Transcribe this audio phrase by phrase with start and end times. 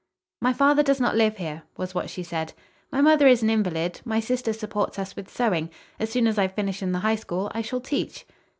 [0.41, 2.53] "My father does not live here," was what she said.
[2.91, 4.01] "My mother is an invalid.
[4.03, 5.69] My sister supports us with sewing.
[5.99, 8.25] As soon as I finish in the High School, I shall teach."